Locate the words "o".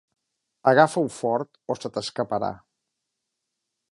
1.73-1.77